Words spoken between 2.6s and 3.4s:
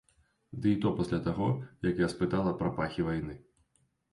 пра пахі вайны.